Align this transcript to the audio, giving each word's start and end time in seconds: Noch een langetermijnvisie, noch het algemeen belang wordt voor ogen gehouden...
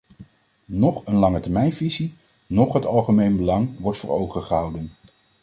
Noch 0.67 1.05
een 1.05 1.15
langetermijnvisie, 1.15 2.13
noch 2.47 2.73
het 2.73 2.85
algemeen 2.85 3.37
belang 3.37 3.79
wordt 3.79 3.97
voor 3.97 4.09
ogen 4.09 4.43
gehouden... 4.43 4.91